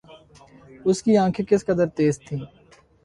[0.85, 2.39] اس کی آنکھیں کس قدر تیز تھیں